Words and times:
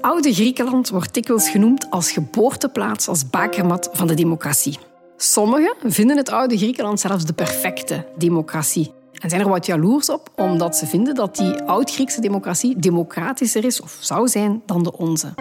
Oude 0.00 0.34
Griekenland 0.34 0.88
wordt 0.88 1.14
dikwijls 1.14 1.50
genoemd 1.50 1.90
als 1.90 2.10
geboorteplaats, 2.10 3.08
als 3.08 3.30
bakermat 3.30 3.90
van 3.92 4.06
de 4.06 4.14
democratie. 4.14 4.78
Sommigen 5.16 5.74
vinden 5.82 6.16
het 6.16 6.30
oude 6.30 6.56
Griekenland 6.56 7.00
zelfs 7.00 7.24
de 7.24 7.32
perfecte 7.32 8.06
democratie. 8.16 8.92
En 9.12 9.30
zijn 9.30 9.42
er 9.42 9.48
wat 9.48 9.66
jaloers 9.66 10.10
op, 10.10 10.30
omdat 10.36 10.76
ze 10.76 10.86
vinden 10.86 11.14
dat 11.14 11.36
die 11.36 11.62
oud-Griekse 11.62 12.20
democratie 12.20 12.78
democratischer 12.78 13.64
is 13.64 13.80
of 13.80 13.96
zou 14.00 14.28
zijn 14.28 14.62
dan 14.66 14.82
de 14.82 14.96
onze. 14.96 15.34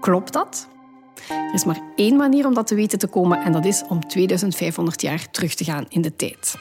Klopt 0.00 0.32
dat? 0.32 0.68
Er 1.28 1.54
is 1.54 1.64
maar 1.64 1.80
één 1.96 2.16
manier 2.16 2.46
om 2.46 2.54
dat 2.54 2.66
te 2.66 2.74
weten 2.74 2.98
te 2.98 3.06
komen 3.06 3.42
en 3.42 3.52
dat 3.52 3.64
is 3.64 3.82
om 3.88 4.08
2500 4.08 5.02
jaar 5.02 5.30
terug 5.30 5.54
te 5.54 5.64
gaan 5.64 5.84
in 5.88 6.00
de 6.00 6.16
tijd. 6.16 6.54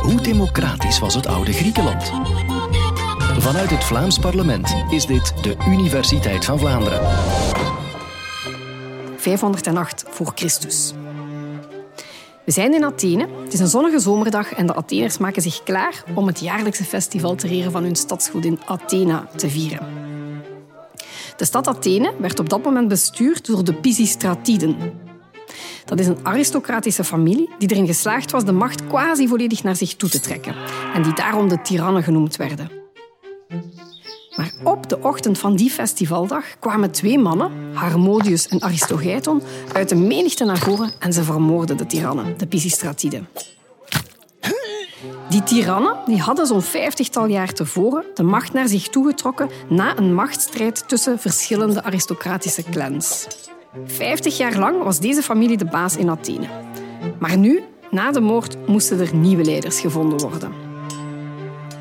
Hoe 0.00 0.20
democratisch 0.20 0.98
was 0.98 1.14
het 1.14 1.26
oude 1.26 1.52
Griekenland? 1.52 2.12
Vanuit 3.42 3.70
het 3.70 3.84
Vlaams 3.84 4.18
parlement 4.18 4.74
is 4.90 5.06
dit 5.06 5.42
de 5.42 5.56
Universiteit 5.68 6.44
van 6.44 6.58
Vlaanderen. 6.58 7.00
508 9.16 10.04
voor 10.08 10.32
Christus. 10.34 10.92
We 12.44 12.52
zijn 12.52 12.74
in 12.74 12.84
Athene. 12.84 13.28
Het 13.44 13.52
is 13.52 13.60
een 13.60 13.68
zonnige 13.68 13.98
zomerdag 13.98 14.52
en 14.52 14.66
de 14.66 14.74
Atheners 14.74 15.18
maken 15.18 15.42
zich 15.42 15.62
klaar 15.62 16.04
om 16.14 16.26
het 16.26 16.40
jaarlijkse 16.40 16.84
festival 16.84 17.34
ter 17.34 17.50
ere 17.50 17.70
van 17.70 17.82
hun 17.82 17.96
stadsgodin 17.96 18.60
Athena 18.66 19.26
te 19.36 19.48
vieren. 19.48 19.86
De 21.36 21.44
stad 21.44 21.68
Athene 21.68 22.14
werd 22.18 22.38
op 22.38 22.48
dat 22.48 22.64
moment 22.64 22.88
bestuurd 22.88 23.46
door 23.46 23.64
de 23.64 23.74
Pisistratiden. 23.74 24.76
Dat 25.84 25.98
is 25.98 26.06
een 26.06 26.18
aristocratische 26.22 27.04
familie 27.04 27.50
die 27.58 27.70
erin 27.70 27.86
geslaagd 27.86 28.30
was 28.30 28.44
de 28.44 28.52
macht 28.52 28.86
quasi 28.86 29.28
volledig 29.28 29.62
naar 29.62 29.76
zich 29.76 29.96
toe 29.96 30.08
te 30.08 30.20
trekken 30.20 30.54
en 30.94 31.02
die 31.02 31.14
daarom 31.14 31.48
de 31.48 31.62
tirannen 31.62 32.02
genoemd 32.02 32.36
werden. 32.36 32.81
Maar 34.36 34.52
op 34.64 34.88
de 34.88 34.98
ochtend 35.02 35.38
van 35.38 35.56
die 35.56 35.70
festivaldag 35.70 36.44
kwamen 36.58 36.90
twee 36.90 37.18
mannen, 37.18 37.50
Harmodius 37.74 38.48
en 38.48 38.62
Aristogeiton, 38.62 39.42
uit 39.72 39.88
de 39.88 39.94
menigte 39.94 40.44
naar 40.44 40.58
voren 40.58 40.92
en 40.98 41.12
ze 41.12 41.22
vermoorden 41.22 41.76
de 41.76 41.86
tirannen, 41.86 42.38
de 42.38 42.46
Pisistratiden. 42.46 43.28
Die 45.28 45.42
tirannen 45.42 45.96
die 46.06 46.20
hadden 46.20 46.46
zo'n 46.46 46.62
vijftigtal 46.62 47.26
jaar 47.26 47.52
tevoren 47.52 48.04
de 48.14 48.22
macht 48.22 48.52
naar 48.52 48.68
zich 48.68 48.88
toegetrokken 48.88 49.48
na 49.68 49.98
een 49.98 50.14
machtsstrijd 50.14 50.88
tussen 50.88 51.18
verschillende 51.18 51.82
aristocratische 51.82 52.62
clans. 52.62 53.26
Vijftig 53.84 54.36
jaar 54.36 54.58
lang 54.58 54.82
was 54.82 55.00
deze 55.00 55.22
familie 55.22 55.56
de 55.56 55.64
baas 55.64 55.96
in 55.96 56.10
Athene. 56.10 56.46
Maar 57.18 57.36
nu, 57.36 57.62
na 57.90 58.10
de 58.10 58.20
moord, 58.20 58.66
moesten 58.66 59.00
er 59.00 59.14
nieuwe 59.14 59.44
leiders 59.44 59.80
gevonden 59.80 60.18
worden. 60.18 60.61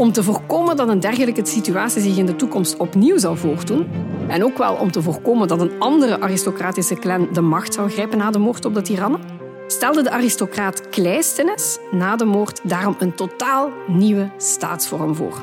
Om 0.01 0.11
te 0.11 0.23
voorkomen 0.23 0.75
dat 0.75 0.87
een 0.87 0.99
dergelijke 0.99 1.45
situatie 1.45 2.01
zich 2.01 2.17
in 2.17 2.25
de 2.25 2.35
toekomst 2.35 2.77
opnieuw 2.77 3.17
zou 3.17 3.37
voordoen, 3.37 3.87
en 4.27 4.43
ook 4.43 4.57
wel 4.57 4.75
om 4.75 4.91
te 4.91 5.01
voorkomen 5.01 5.47
dat 5.47 5.61
een 5.61 5.79
andere 5.79 6.19
aristocratische 6.19 6.95
clan 6.95 7.27
de 7.33 7.41
macht 7.41 7.73
zou 7.73 7.89
grijpen 7.89 8.17
na 8.17 8.31
de 8.31 8.39
moord 8.39 8.65
op 8.65 8.73
de 8.73 8.81
tirannen, 8.81 9.21
stelde 9.67 10.03
de 10.03 10.11
aristocraat 10.11 10.89
Kleisthenes 10.89 11.77
na 11.91 12.15
de 12.15 12.25
moord 12.25 12.59
daarom 12.63 12.95
een 12.99 13.15
totaal 13.15 13.69
nieuwe 13.87 14.29
staatsvorm 14.37 15.15
voor. 15.15 15.41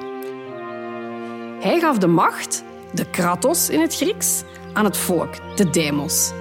Hij 1.61 1.81
gaf 1.81 1.98
de 1.98 2.06
macht, 2.06 2.64
de 2.92 3.11
kratos 3.11 3.70
in 3.70 3.81
het 3.81 3.95
Grieks, 3.95 4.42
aan 4.73 4.84
het 4.84 4.97
volk, 4.97 5.56
de 5.56 5.70
demos. 5.70 6.33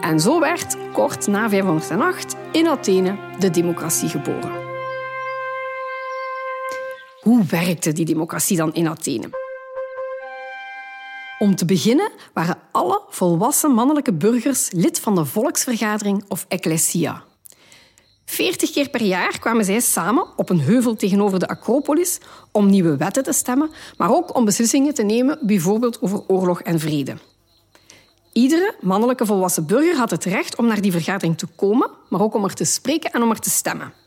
En 0.00 0.20
zo 0.20 0.40
werd, 0.40 0.76
kort 0.92 1.26
na 1.26 1.48
508, 1.48 2.36
in 2.52 2.68
Athene 2.68 3.16
de 3.38 3.50
democratie 3.50 4.08
geboren. 4.08 4.59
Hoe 7.20 7.44
werkte 7.44 7.92
die 7.92 8.04
democratie 8.04 8.56
dan 8.56 8.74
in 8.74 8.88
Athene? 8.88 9.30
Om 11.38 11.54
te 11.54 11.64
beginnen 11.64 12.10
waren 12.32 12.58
alle 12.72 13.02
volwassen 13.08 13.70
mannelijke 13.70 14.12
burgers 14.12 14.70
lid 14.72 15.00
van 15.00 15.14
de 15.14 15.24
volksvergadering 15.24 16.24
of 16.28 16.44
ecclesia. 16.48 17.22
Veertig 18.24 18.70
keer 18.70 18.88
per 18.88 19.02
jaar 19.02 19.38
kwamen 19.38 19.64
zij 19.64 19.80
samen 19.80 20.26
op 20.36 20.50
een 20.50 20.60
heuvel 20.60 20.96
tegenover 20.96 21.38
de 21.38 21.48
Acropolis 21.48 22.18
om 22.52 22.70
nieuwe 22.70 22.96
wetten 22.96 23.22
te 23.22 23.32
stemmen, 23.32 23.70
maar 23.96 24.10
ook 24.10 24.36
om 24.36 24.44
beslissingen 24.44 24.94
te 24.94 25.02
nemen, 25.02 25.38
bijvoorbeeld 25.42 26.02
over 26.02 26.22
oorlog 26.26 26.62
en 26.62 26.80
vrede. 26.80 27.16
Iedere 28.32 28.74
mannelijke 28.80 29.26
volwassen 29.26 29.66
burger 29.66 29.96
had 29.96 30.10
het 30.10 30.24
recht 30.24 30.56
om 30.56 30.66
naar 30.66 30.80
die 30.80 30.92
vergadering 30.92 31.38
te 31.38 31.46
komen, 31.46 31.90
maar 32.08 32.20
ook 32.20 32.34
om 32.34 32.44
er 32.44 32.54
te 32.54 32.64
spreken 32.64 33.10
en 33.10 33.22
om 33.22 33.30
er 33.30 33.40
te 33.40 33.50
stemmen. 33.50 33.99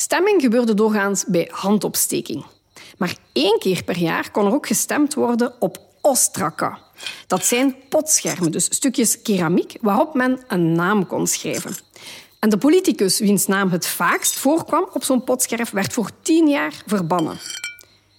Stemming 0.00 0.40
gebeurde 0.40 0.74
doorgaans 0.74 1.24
bij 1.26 1.48
handopsteking. 1.52 2.44
Maar 2.98 3.16
één 3.32 3.58
keer 3.58 3.84
per 3.84 3.98
jaar 3.98 4.30
kon 4.30 4.46
er 4.46 4.52
ook 4.52 4.66
gestemd 4.66 5.14
worden 5.14 5.52
op 5.58 5.78
ostraka. 6.00 6.78
Dat 7.26 7.44
zijn 7.44 7.76
potschermen, 7.88 8.52
dus 8.52 8.64
stukjes 8.64 9.22
keramiek 9.22 9.76
waarop 9.80 10.14
men 10.14 10.40
een 10.48 10.72
naam 10.72 11.06
kon 11.06 11.26
schrijven. 11.26 11.76
En 12.38 12.48
de 12.48 12.58
politicus 12.58 13.18
wiens 13.18 13.46
naam 13.46 13.70
het 13.70 13.86
vaakst 13.86 14.38
voorkwam 14.38 14.88
op 14.92 15.04
zo'n 15.04 15.24
potscherf 15.24 15.70
werd 15.70 15.92
voor 15.92 16.10
tien 16.22 16.48
jaar 16.48 16.82
verbannen. 16.86 17.38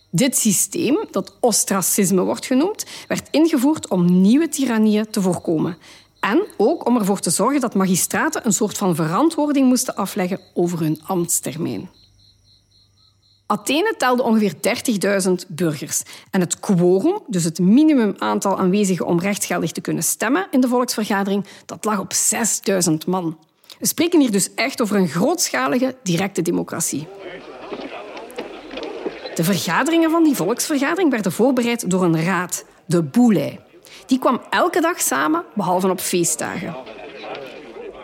Dit 0.09 0.38
systeem, 0.38 1.06
dat 1.12 1.38
ostracisme 1.40 2.22
wordt 2.22 2.46
genoemd, 2.46 2.86
werd 3.08 3.28
ingevoerd 3.31 3.88
om 3.88 4.22
nieuwe 4.22 4.50
tirannieën 4.50 5.09
te 5.09 5.22
voorkomen. 5.22 5.78
En 6.21 6.45
ook 6.57 6.85
om 6.85 6.97
ervoor 6.97 7.19
te 7.19 7.29
zorgen 7.29 7.61
dat 7.61 7.75
magistraten 7.75 8.45
een 8.45 8.53
soort 8.53 8.77
van 8.77 8.95
verantwoording 8.95 9.67
moesten 9.67 9.95
afleggen 9.95 10.39
over 10.53 10.79
hun 10.79 11.01
ambtstermijn. 11.05 11.89
Athene 13.45 13.93
telde 13.97 14.23
ongeveer 14.23 14.53
30.000 15.27 15.47
burgers. 15.47 16.01
En 16.29 16.39
het 16.39 16.59
quorum, 16.59 17.19
dus 17.27 17.43
het 17.43 17.59
minimum 17.59 18.15
aantal 18.17 18.57
aanwezigen 18.57 19.05
om 19.05 19.19
rechtsgeldig 19.19 19.71
te 19.71 19.81
kunnen 19.81 20.03
stemmen 20.03 20.47
in 20.51 20.61
de 20.61 20.67
volksvergadering, 20.67 21.45
dat 21.65 21.85
lag 21.85 21.99
op 21.99 22.13
6.000 22.89 22.93
man. 23.07 23.38
We 23.79 23.88
spreken 23.88 24.19
hier 24.19 24.31
dus 24.31 24.53
echt 24.53 24.81
over 24.81 24.95
een 24.95 25.07
grootschalige 25.07 25.95
directe 26.03 26.41
democratie. 26.41 27.07
De 29.35 29.43
vergaderingen 29.43 30.11
van 30.11 30.23
die 30.23 30.35
volksvergadering 30.35 31.11
werden 31.11 31.31
voorbereid 31.31 31.89
door 31.89 32.03
een 32.03 32.23
raad, 32.23 32.65
de 32.85 33.03
boulei. 33.03 33.59
Die 34.06 34.19
kwam 34.19 34.41
elke 34.50 34.81
dag 34.81 35.02
samen, 35.02 35.44
behalve 35.56 35.90
op 35.90 36.00
feestdagen. 36.00 36.75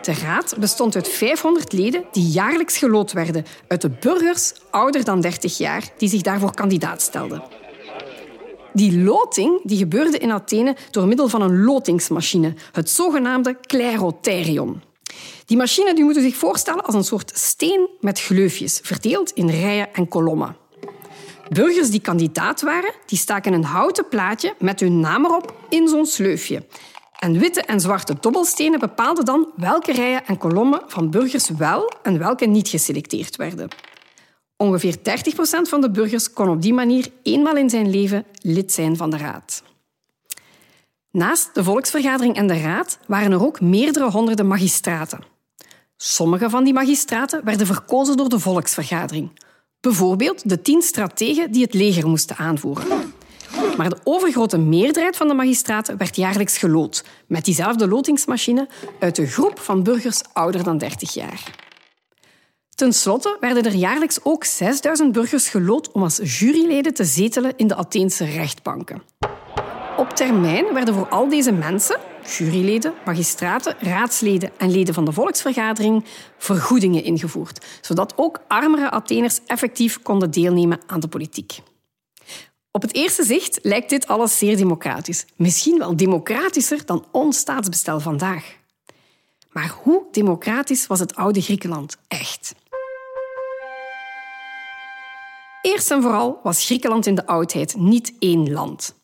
De 0.02 0.14
raad 0.14 0.54
bestond 0.58 0.94
uit 0.94 1.08
500 1.08 1.72
leden 1.72 2.04
die 2.12 2.28
jaarlijks 2.28 2.78
gelood 2.78 3.12
werden 3.12 3.44
uit 3.68 3.80
de 3.80 3.90
burgers 3.90 4.52
ouder 4.70 5.04
dan 5.04 5.20
30 5.20 5.58
jaar 5.58 5.82
die 5.96 6.08
zich 6.08 6.20
daarvoor 6.20 6.54
kandidaat 6.54 7.02
stelden. 7.02 7.42
Die 8.72 9.02
loting 9.02 9.60
die 9.62 9.78
gebeurde 9.78 10.18
in 10.18 10.32
Athene 10.32 10.76
door 10.90 11.06
middel 11.06 11.28
van 11.28 11.42
een 11.42 11.64
lotingsmachine, 11.64 12.54
het 12.72 12.90
zogenaamde 12.90 13.56
klerotherion. 13.60 14.82
Die 15.46 15.56
machine 15.56 15.94
die 15.94 16.04
moet 16.04 16.16
u 16.16 16.22
zich 16.22 16.36
voorstellen 16.36 16.84
als 16.84 16.94
een 16.94 17.04
soort 17.04 17.32
steen 17.34 17.88
met 18.00 18.20
gleufjes, 18.20 18.80
verdeeld 18.82 19.30
in 19.30 19.48
rijen 19.48 19.94
en 19.94 20.08
kolommen. 20.08 20.56
Burgers 21.48 21.90
die 21.90 22.00
kandidaat 22.00 22.62
waren, 22.62 22.92
die 23.06 23.18
staken 23.18 23.52
een 23.52 23.64
houten 23.64 24.08
plaatje 24.08 24.54
met 24.58 24.80
hun 24.80 25.00
naam 25.00 25.24
erop 25.24 25.54
in 25.68 25.88
zo'n 25.88 26.06
sleufje. 26.06 26.66
En 27.18 27.38
witte 27.38 27.62
en 27.62 27.80
zwarte 27.80 28.16
dobbelstenen 28.20 28.78
bepaalden 28.78 29.24
dan 29.24 29.52
welke 29.56 29.92
rijen 29.92 30.26
en 30.26 30.38
kolommen 30.38 30.82
van 30.86 31.10
burgers 31.10 31.48
wel 31.48 31.92
en 32.02 32.18
welke 32.18 32.46
niet 32.46 32.68
geselecteerd 32.68 33.36
werden. 33.36 33.68
Ongeveer 34.56 34.96
30% 34.96 35.00
van 35.68 35.80
de 35.80 35.90
burgers 35.90 36.32
kon 36.32 36.48
op 36.48 36.62
die 36.62 36.74
manier 36.74 37.08
eenmaal 37.22 37.56
in 37.56 37.70
zijn 37.70 37.90
leven 37.90 38.24
lid 38.42 38.72
zijn 38.72 38.96
van 38.96 39.10
de 39.10 39.16
raad. 39.16 39.62
Naast 41.10 41.54
de 41.54 41.64
volksvergadering 41.64 42.36
en 42.36 42.46
de 42.46 42.60
raad 42.60 42.98
waren 43.06 43.32
er 43.32 43.44
ook 43.44 43.60
meerdere 43.60 44.10
honderden 44.10 44.46
magistraten. 44.46 45.20
Sommige 45.96 46.50
van 46.50 46.64
die 46.64 46.72
magistraten 46.72 47.44
werden 47.44 47.66
verkozen 47.66 48.16
door 48.16 48.28
de 48.28 48.38
volksvergadering. 48.38 49.30
Bijvoorbeeld 49.80 50.48
de 50.48 50.62
tien 50.62 50.82
strategen 50.82 51.52
die 51.52 51.62
het 51.62 51.74
leger 51.74 52.08
moesten 52.08 52.36
aanvoeren. 52.36 53.12
Maar 53.76 53.88
de 53.88 53.98
overgrote 54.04 54.58
meerderheid 54.58 55.16
van 55.16 55.28
de 55.28 55.34
magistraten 55.34 55.96
werd 55.96 56.16
jaarlijks 56.16 56.58
gelood, 56.58 57.04
met 57.26 57.44
diezelfde 57.44 57.88
lotingsmachine, 57.88 58.68
uit 58.98 59.16
de 59.16 59.26
groep 59.26 59.58
van 59.58 59.82
burgers 59.82 60.22
ouder 60.32 60.64
dan 60.64 60.78
30 60.78 61.14
jaar. 61.14 61.66
Ten 62.74 62.92
slotte 62.92 63.36
werden 63.40 63.64
er 63.64 63.74
jaarlijks 63.74 64.18
ook 64.22 64.44
6000 64.44 65.12
burgers 65.12 65.48
gelood 65.48 65.92
om 65.92 66.02
als 66.02 66.20
juryleden 66.38 66.94
te 66.94 67.04
zetelen 67.04 67.52
in 67.56 67.66
de 67.66 67.74
Atheense 67.74 68.24
rechtbanken. 68.24 69.02
Op 69.96 70.10
termijn 70.10 70.74
werden 70.74 70.94
voor 70.94 71.08
al 71.08 71.28
deze 71.28 71.52
mensen, 71.52 71.96
juryleden, 72.36 72.94
magistraten, 73.04 73.76
raadsleden 73.78 74.50
en 74.56 74.70
leden 74.70 74.94
van 74.94 75.04
de 75.04 75.12
volksvergadering, 75.12 76.04
vergoedingen 76.38 77.04
ingevoerd, 77.04 77.66
zodat 77.80 78.12
ook 78.16 78.40
armere 78.48 78.90
Atheners 78.90 79.40
effectief 79.46 80.02
konden 80.02 80.30
deelnemen 80.30 80.80
aan 80.86 81.00
de 81.00 81.08
politiek. 81.08 81.60
Op 82.70 82.82
het 82.82 82.94
eerste 82.94 83.24
zicht 83.24 83.58
lijkt 83.62 83.90
dit 83.90 84.06
alles 84.06 84.38
zeer 84.38 84.56
democratisch. 84.56 85.26
Misschien 85.36 85.78
wel 85.78 85.96
democratischer 85.96 86.86
dan 86.86 87.06
ons 87.12 87.38
staatsbestel 87.38 88.00
vandaag. 88.00 88.56
Maar 89.50 89.74
hoe 89.82 90.06
democratisch 90.12 90.86
was 90.86 91.00
het 91.00 91.14
oude 91.14 91.40
Griekenland 91.40 91.96
echt? 92.08 92.54
Eerst 95.62 95.90
en 95.90 96.02
vooral 96.02 96.40
was 96.42 96.64
Griekenland 96.64 97.06
in 97.06 97.14
de 97.14 97.26
oudheid 97.26 97.76
niet 97.76 98.12
één 98.18 98.52
land. 98.52 98.97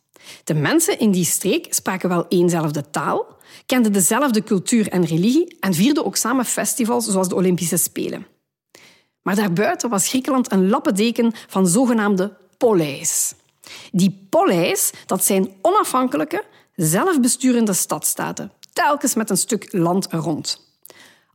De 0.44 0.54
mensen 0.54 0.98
in 0.98 1.10
die 1.10 1.24
streek 1.24 1.74
spraken 1.74 2.08
wel 2.08 2.28
éénzelfde 2.28 2.90
taal, 2.90 3.26
kenden 3.66 3.92
dezelfde 3.92 4.42
cultuur 4.42 4.88
en 4.88 5.04
religie 5.04 5.56
en 5.60 5.74
vierden 5.74 6.04
ook 6.04 6.16
samen 6.16 6.44
festivals 6.44 7.06
zoals 7.06 7.28
de 7.28 7.34
Olympische 7.34 7.76
Spelen. 7.76 8.26
Maar 9.22 9.34
daarbuiten 9.34 9.90
was 9.90 10.08
Griekenland 10.08 10.52
een 10.52 10.68
lappendeken 10.68 11.32
van 11.48 11.66
zogenaamde 11.66 12.36
poleis. 12.56 13.34
Die 13.92 14.26
poleis, 14.30 14.92
dat 15.06 15.24
zijn 15.24 15.48
onafhankelijke, 15.62 16.44
zelfbesturende 16.74 17.72
stadstaten, 17.72 18.52
telkens 18.72 19.14
met 19.14 19.30
een 19.30 19.36
stuk 19.36 19.68
land 19.72 20.06
rond. 20.10 20.62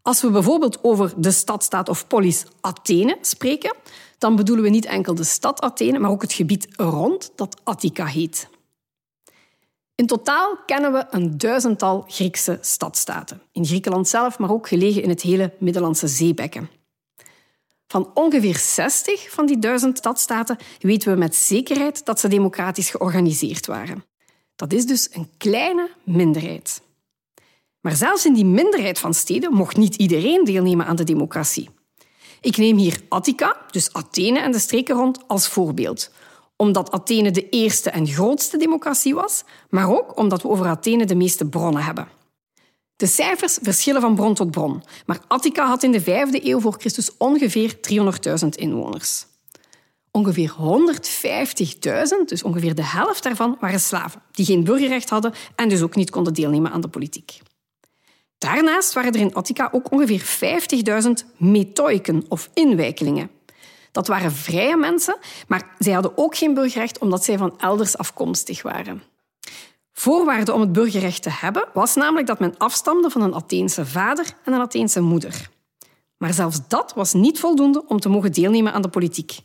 Als 0.01 0.21
we 0.21 0.29
bijvoorbeeld 0.29 0.83
over 0.83 1.13
de 1.17 1.31
stadstaat 1.31 1.89
of 1.89 2.07
polis 2.07 2.43
Athene 2.61 3.17
spreken, 3.21 3.75
dan 4.17 4.35
bedoelen 4.35 4.63
we 4.63 4.69
niet 4.69 4.85
enkel 4.85 5.15
de 5.15 5.23
stad 5.23 5.61
Athene, 5.61 5.99
maar 5.99 6.11
ook 6.11 6.21
het 6.21 6.33
gebied 6.33 6.67
rond 6.75 7.31
dat 7.35 7.61
Attica 7.63 8.05
heet. 8.05 8.49
In 9.99 10.05
totaal 10.05 10.57
kennen 10.65 10.91
we 10.93 11.05
een 11.09 11.37
duizendtal 11.37 12.05
Griekse 12.07 12.57
stadstaten. 12.61 13.41
In 13.51 13.65
Griekenland 13.65 14.07
zelf, 14.07 14.39
maar 14.39 14.51
ook 14.51 14.67
gelegen 14.67 15.03
in 15.03 15.09
het 15.09 15.21
hele 15.21 15.53
Middellandse 15.57 16.07
zeebekken. 16.07 16.69
Van 17.87 18.11
ongeveer 18.13 18.57
60 18.57 19.31
van 19.31 19.45
die 19.45 19.59
duizend 19.59 19.97
stadstaten 19.97 20.57
weten 20.79 21.11
we 21.11 21.17
met 21.17 21.35
zekerheid 21.35 22.05
dat 22.05 22.19
ze 22.19 22.27
democratisch 22.27 22.89
georganiseerd 22.89 23.65
waren. 23.65 24.03
Dat 24.55 24.73
is 24.73 24.85
dus 24.85 25.09
een 25.11 25.29
kleine 25.37 25.89
minderheid. 26.03 26.81
Maar 27.81 27.95
zelfs 27.95 28.25
in 28.25 28.33
die 28.33 28.45
minderheid 28.45 28.99
van 28.99 29.13
steden 29.13 29.53
mocht 29.53 29.77
niet 29.77 29.95
iedereen 29.95 30.43
deelnemen 30.43 30.85
aan 30.85 30.95
de 30.95 31.03
democratie. 31.03 31.69
Ik 32.41 32.57
neem 32.57 32.77
hier 32.77 33.01
Attica, 33.09 33.65
dus 33.71 33.93
Athene 33.93 34.39
en 34.39 34.51
de 34.51 34.59
streken 34.59 34.95
rond, 34.95 35.27
als 35.27 35.47
voorbeeld. 35.47 36.11
Omdat 36.61 36.91
Athene 36.91 37.31
de 37.31 37.49
eerste 37.49 37.89
en 37.89 38.07
grootste 38.07 38.57
democratie 38.57 39.15
was, 39.15 39.43
maar 39.69 39.89
ook 39.89 40.17
omdat 40.17 40.41
we 40.41 40.49
over 40.49 40.65
Athene 40.65 41.05
de 41.05 41.15
meeste 41.15 41.45
bronnen 41.45 41.83
hebben. 41.83 42.07
De 42.95 43.07
cijfers 43.07 43.57
verschillen 43.61 44.01
van 44.01 44.15
bron 44.15 44.33
tot 44.33 44.51
bron, 44.51 44.83
maar 45.05 45.19
Attica 45.27 45.67
had 45.67 45.83
in 45.83 45.91
de 45.91 46.01
5e 46.01 46.43
eeuw 46.43 46.59
voor 46.59 46.75
Christus 46.77 47.17
ongeveer 47.17 47.75
300.000 48.43 48.47
inwoners. 48.49 49.25
Ongeveer 50.11 50.55
150.000, 50.57 52.25
dus 52.25 52.43
ongeveer 52.43 52.75
de 52.75 52.85
helft 52.85 53.23
daarvan, 53.23 53.57
waren 53.59 53.79
slaven, 53.79 54.21
die 54.31 54.45
geen 54.45 54.63
burgerrecht 54.63 55.09
hadden 55.09 55.33
en 55.55 55.69
dus 55.69 55.81
ook 55.81 55.95
niet 55.95 56.09
konden 56.09 56.33
deelnemen 56.33 56.71
aan 56.71 56.81
de 56.81 56.87
politiek. 56.87 57.39
Daarnaast 58.37 58.93
waren 58.93 59.13
er 59.13 59.19
in 59.19 59.33
Attica 59.33 59.69
ook 59.71 59.91
ongeveer 59.91 60.39
50.000 61.03 61.37
metoiken 61.37 62.25
of 62.27 62.49
inwijkelingen. 62.53 63.29
Dat 63.91 64.07
waren 64.07 64.31
vrije 64.31 64.77
mensen, 64.77 65.17
maar 65.47 65.75
zij 65.77 65.93
hadden 65.93 66.17
ook 66.17 66.37
geen 66.37 66.53
burgerrecht 66.53 66.99
omdat 66.99 67.23
zij 67.23 67.37
van 67.37 67.59
elders 67.59 67.97
afkomstig 67.97 68.61
waren. 68.61 69.03
Voorwaarde 69.93 70.53
om 70.53 70.61
het 70.61 70.71
burgerrecht 70.71 71.23
te 71.23 71.29
hebben 71.31 71.67
was 71.73 71.95
namelijk 71.95 72.27
dat 72.27 72.39
men 72.39 72.57
afstamde 72.57 73.09
van 73.09 73.21
een 73.21 73.35
Atheense 73.35 73.85
vader 73.85 74.25
en 74.43 74.53
een 74.53 74.61
Atheense 74.61 75.01
moeder. 75.01 75.49
Maar 76.17 76.33
zelfs 76.33 76.59
dat 76.67 76.93
was 76.95 77.13
niet 77.13 77.39
voldoende 77.39 77.83
om 77.87 77.99
te 77.99 78.09
mogen 78.09 78.31
deelnemen 78.31 78.73
aan 78.73 78.81
de 78.81 78.89
politiek. 78.89 79.39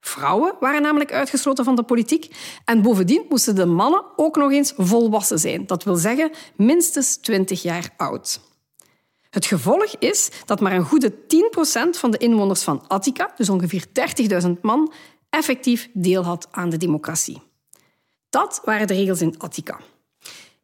Vrouwen 0.00 0.54
waren 0.60 0.82
namelijk 0.82 1.12
uitgesloten 1.12 1.64
van 1.64 1.76
de 1.76 1.82
politiek 1.82 2.36
en 2.64 2.82
bovendien 2.82 3.24
moesten 3.28 3.54
de 3.54 3.66
mannen 3.66 4.04
ook 4.16 4.36
nog 4.36 4.52
eens 4.52 4.72
volwassen 4.76 5.38
zijn. 5.38 5.66
Dat 5.66 5.84
wil 5.84 5.96
zeggen 5.96 6.30
minstens 6.56 7.16
20 7.16 7.62
jaar 7.62 7.90
oud. 7.96 8.40
Het 9.30 9.46
gevolg 9.46 9.94
is 9.98 10.30
dat 10.44 10.60
maar 10.60 10.72
een 10.72 10.84
goede 10.84 11.12
10% 11.12 11.16
van 11.90 12.10
de 12.10 12.18
inwoners 12.18 12.62
van 12.62 12.84
Attica, 12.88 13.32
dus 13.36 13.48
ongeveer 13.48 13.86
30.000 14.44 14.50
man, 14.62 14.92
effectief 15.30 15.88
deel 15.92 16.22
had 16.22 16.48
aan 16.50 16.70
de 16.70 16.76
democratie. 16.76 17.42
Dat 18.28 18.60
waren 18.64 18.86
de 18.86 18.94
regels 18.94 19.20
in 19.20 19.38
Attica. 19.38 19.80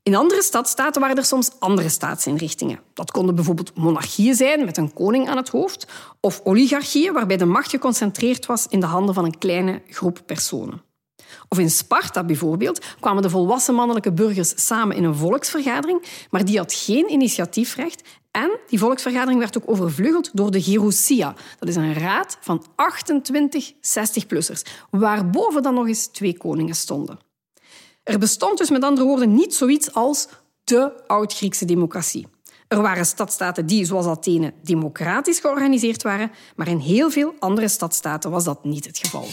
In 0.02 0.14
andere 0.14 0.42
stadstaten 0.42 1.00
waren 1.00 1.16
er 1.16 1.24
soms 1.24 1.50
andere 1.58 1.88
staatsinrichtingen. 1.88 2.80
Dat 2.94 3.10
konden 3.10 3.34
bijvoorbeeld 3.34 3.76
monarchieën 3.76 4.34
zijn 4.34 4.64
met 4.64 4.76
een 4.76 4.92
koning 4.92 5.28
aan 5.28 5.36
het 5.36 5.48
hoofd, 5.48 5.86
of 6.20 6.40
oligarchieën 6.44 7.12
waarbij 7.12 7.36
de 7.36 7.44
macht 7.44 7.70
geconcentreerd 7.70 8.46
was 8.46 8.66
in 8.68 8.80
de 8.80 8.86
handen 8.86 9.14
van 9.14 9.24
een 9.24 9.38
kleine 9.38 9.82
groep 9.88 10.22
personen. 10.26 10.85
Of 11.48 11.58
in 11.58 11.70
Sparta 11.70 12.24
bijvoorbeeld 12.24 12.84
kwamen 13.00 13.22
de 13.22 13.30
volwassen 13.30 13.74
mannelijke 13.74 14.12
burgers 14.12 14.66
samen 14.66 14.96
in 14.96 15.04
een 15.04 15.14
volksvergadering, 15.14 16.02
maar 16.30 16.44
die 16.44 16.58
had 16.58 16.72
geen 16.72 17.12
initiatiefrecht 17.12 18.02
en 18.30 18.58
die 18.66 18.78
volksvergadering 18.78 19.38
werd 19.38 19.56
ook 19.56 19.70
overvleugeld 19.70 20.30
door 20.32 20.50
de 20.50 20.62
Gerousia. 20.62 21.34
Dat 21.58 21.68
is 21.68 21.76
een 21.76 21.94
raad 21.94 22.38
van 22.40 22.64
28 22.74 23.72
60-plussers, 23.72 24.62
waarboven 24.90 25.62
dan 25.62 25.74
nog 25.74 25.86
eens 25.86 26.06
twee 26.06 26.36
koningen 26.36 26.74
stonden. 26.74 27.18
Er 28.02 28.18
bestond 28.18 28.58
dus 28.58 28.70
met 28.70 28.82
andere 28.82 29.06
woorden 29.06 29.34
niet 29.34 29.54
zoiets 29.54 29.94
als 29.94 30.28
de 30.64 31.06
Oud-Griekse 31.06 31.64
democratie. 31.64 32.26
Er 32.68 32.82
waren 32.82 33.06
stadstaten 33.06 33.66
die, 33.66 33.84
zoals 33.84 34.06
Athene, 34.06 34.52
democratisch 34.62 35.38
georganiseerd 35.38 36.02
waren, 36.02 36.30
maar 36.56 36.68
in 36.68 36.78
heel 36.78 37.10
veel 37.10 37.34
andere 37.38 37.68
stadstaten 37.68 38.30
was 38.30 38.44
dat 38.44 38.64
niet 38.64 38.86
het 38.86 38.98
geval. 38.98 39.26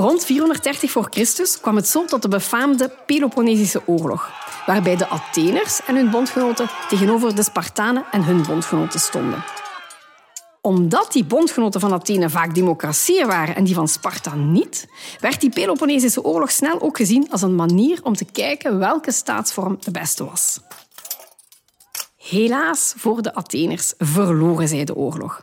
Rond 0.00 0.24
430 0.24 0.90
voor 0.90 1.06
Christus 1.10 1.60
kwam 1.60 1.76
het 1.76 1.88
zo 1.88 2.04
tot 2.04 2.22
de 2.22 2.28
befaamde 2.28 2.90
Peloponnesische 3.06 3.82
oorlog, 3.86 4.30
waarbij 4.66 4.96
de 4.96 5.06
Atheners 5.06 5.80
en 5.86 5.96
hun 5.96 6.10
bondgenoten 6.10 6.70
tegenover 6.88 7.34
de 7.34 7.42
Spartanen 7.42 8.04
en 8.10 8.24
hun 8.24 8.42
bondgenoten 8.42 9.00
stonden 9.00 9.44
omdat 10.62 11.12
die 11.12 11.24
bondgenoten 11.24 11.80
van 11.80 11.92
Athene 11.92 12.30
vaak 12.30 12.54
democratieën 12.54 13.26
waren 13.26 13.56
en 13.56 13.64
die 13.64 13.74
van 13.74 13.88
Sparta 13.88 14.34
niet, 14.34 14.88
werd 15.20 15.40
die 15.40 15.50
Peloponnesische 15.50 16.24
oorlog 16.24 16.50
snel 16.50 16.80
ook 16.80 16.96
gezien 16.96 17.30
als 17.30 17.42
een 17.42 17.54
manier 17.54 18.00
om 18.02 18.14
te 18.14 18.24
kijken 18.24 18.78
welke 18.78 19.12
staatsvorm 19.12 19.76
de 19.80 19.90
beste 19.90 20.24
was. 20.24 20.60
Helaas 22.16 22.94
voor 22.96 23.22
de 23.22 23.34
Atheners 23.34 23.94
verloren 23.98 24.68
zij 24.68 24.84
de 24.84 24.94
oorlog. 24.94 25.40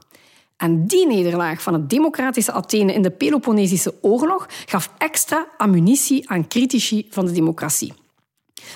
En 0.57 0.88
die 0.88 1.07
nederlaag 1.07 1.62
van 1.62 1.74
het 1.74 1.89
democratische 1.89 2.51
Athene 2.51 2.94
in 2.94 3.01
de 3.01 3.12
Peloponnesische 3.12 3.94
oorlog 4.01 4.48
gaf 4.65 4.92
extra 4.98 5.48
ammunitie 5.57 6.30
aan 6.30 6.48
critici 6.48 7.07
van 7.09 7.25
de 7.25 7.31
democratie. 7.31 7.94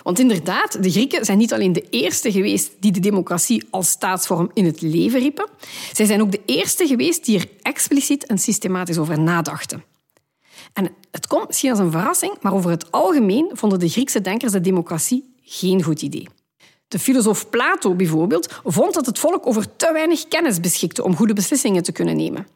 Want 0.03 0.19
inderdaad, 0.19 0.83
de 0.83 0.91
Grieken 0.91 1.25
zijn 1.25 1.37
niet 1.37 1.53
alleen 1.53 1.73
de 1.73 1.89
eerste 1.89 2.31
geweest 2.31 2.71
die 2.79 2.91
de 2.91 2.99
democratie 2.99 3.63
als 3.69 3.89
staatsvorm 3.89 4.51
in 4.53 4.65
het 4.65 4.81
leven 4.81 5.19
riepen, 5.19 5.49
zij 5.91 6.05
zijn 6.05 6.21
ook 6.21 6.31
de 6.31 6.41
eerste 6.45 6.87
geweest 6.87 7.25
die 7.25 7.37
er 7.37 7.47
expliciet 7.61 8.25
en 8.25 8.37
systematisch 8.37 8.97
over 8.97 9.19
nadachten. 9.19 9.83
En 10.73 10.89
het 11.11 11.27
komt 11.27 11.47
misschien 11.47 11.69
als 11.69 11.79
een 11.79 11.91
verrassing, 11.91 12.37
maar 12.41 12.53
over 12.53 12.69
het 12.69 12.91
algemeen 12.91 13.49
vonden 13.53 13.79
de 13.79 13.89
Griekse 13.89 14.21
denkers 14.21 14.51
de 14.51 14.61
democratie 14.61 15.33
geen 15.43 15.83
goed 15.83 16.01
idee. 16.01 16.27
De 16.91 16.99
filosoof 16.99 17.49
Plato 17.49 17.95
bijvoorbeeld 17.95 18.59
vond 18.63 18.93
dat 18.93 19.05
het 19.05 19.19
volk 19.19 19.47
over 19.47 19.75
te 19.75 19.89
weinig 19.93 20.27
kennis 20.27 20.59
beschikte 20.59 21.03
om 21.03 21.15
goede 21.15 21.33
beslissingen 21.33 21.83
te 21.83 21.91
kunnen 21.91 22.15
nemen. 22.15 22.47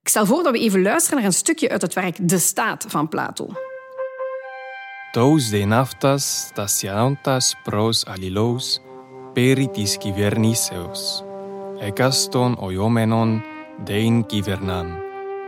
Ik 0.00 0.08
stel 0.08 0.26
voor 0.26 0.42
dat 0.42 0.52
we 0.52 0.58
even 0.58 0.82
luisteren 0.82 1.18
naar 1.18 1.26
een 1.26 1.32
stukje 1.32 1.68
uit 1.70 1.82
het 1.82 1.94
werk 1.94 2.28
De 2.28 2.38
Staat 2.38 2.84
van 2.88 3.08
Plato. 3.08 3.48
Tous 5.12 5.50
de 5.50 5.64
naftas 5.64 6.50
tasiantas 6.54 7.54
pros 7.64 8.04
alilos 8.04 8.80
peritis 9.32 9.96
kiverniseos. 9.96 11.22
Ekaston 11.78 12.58
oiomenon 12.58 13.42
dein 13.84 14.26
kivernan, 14.26 14.98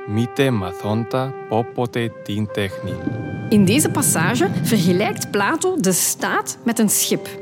Mite 0.08 0.50
mathonta 0.50 1.32
popote 1.48 2.12
tin 2.24 2.48
technin. 2.52 3.00
In 3.48 3.64
deze 3.64 3.90
passage 3.90 4.50
vergelijkt 4.62 5.30
Plato 5.30 5.76
de 5.80 5.92
staat 5.92 6.58
met 6.64 6.78
een 6.78 6.90
schip. 6.90 7.41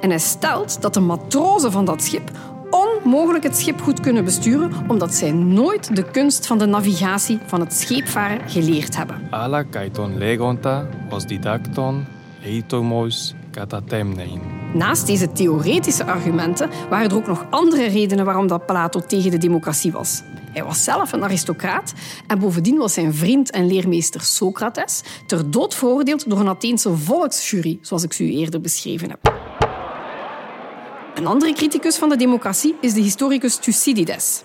En 0.00 0.10
hij 0.10 0.18
stelt 0.18 0.82
dat 0.82 0.94
de 0.94 1.00
matrozen 1.00 1.72
van 1.72 1.84
dat 1.84 2.02
schip 2.02 2.30
onmogelijk 2.70 3.44
het 3.44 3.56
schip 3.56 3.80
goed 3.80 4.00
kunnen 4.00 4.24
besturen, 4.24 4.72
omdat 4.88 5.14
zij 5.14 5.32
nooit 5.32 5.96
de 5.96 6.10
kunst 6.10 6.46
van 6.46 6.58
de 6.58 6.66
navigatie 6.66 7.38
van 7.46 7.60
het 7.60 7.72
scheepvaren 7.72 8.48
geleerd 8.48 8.96
hebben. 8.96 9.28
Ala 9.30 9.62
kaiton 9.62 10.18
legonta 10.18 10.86
os 11.10 11.26
didacton 11.26 12.06
eitomos 12.44 13.34
katatemnein. 13.50 14.40
Naast 14.74 15.06
deze 15.06 15.32
theoretische 15.32 16.04
argumenten 16.04 16.70
waren 16.90 17.10
er 17.10 17.16
ook 17.16 17.26
nog 17.26 17.46
andere 17.50 17.88
redenen 17.88 18.24
waarom 18.24 18.46
dat 18.46 18.66
Plato 18.66 19.00
tegen 19.00 19.30
de 19.30 19.38
democratie 19.38 19.92
was. 19.92 20.22
Hij 20.52 20.64
was 20.64 20.84
zelf 20.84 21.12
een 21.12 21.24
aristocraat 21.24 21.92
en 22.26 22.38
bovendien 22.38 22.76
was 22.76 22.92
zijn 22.92 23.14
vriend 23.14 23.50
en 23.50 23.66
leermeester 23.66 24.20
Socrates 24.20 25.02
ter 25.26 25.50
dood 25.50 25.74
veroordeeld 25.74 26.30
door 26.30 26.40
een 26.40 26.48
Atheense 26.48 26.96
volksjury, 26.96 27.78
zoals 27.80 28.02
ik 28.02 28.18
u 28.18 28.30
eerder 28.32 28.60
beschreven 28.60 29.10
heb. 29.10 29.35
Een 31.16 31.26
andere 31.26 31.52
criticus 31.52 31.96
van 31.96 32.08
de 32.08 32.16
democratie 32.16 32.74
is 32.80 32.92
de 32.92 33.00
historicus 33.00 33.56
Thucydides. 33.56 34.42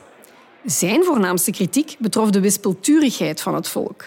Zijn 0.66 1.04
voornaamste 1.04 1.52
kritiek 1.52 1.96
betrof 2.00 2.30
de 2.30 2.40
wispelturigheid 2.40 3.42
van 3.42 3.56
het 3.56 3.68
volk. 3.68 4.04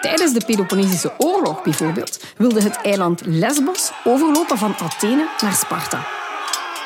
Tijdens 0.00 0.32
de 0.32 0.44
Peloponnesische 0.46 1.12
oorlog 1.18 1.62
bijvoorbeeld 1.62 2.20
wilde 2.36 2.62
het 2.62 2.76
eiland 2.82 3.20
Lesbos 3.24 3.92
overlopen 4.04 4.58
van 4.58 4.74
Athene 4.78 5.28
naar 5.40 5.52
Sparta. 5.52 6.06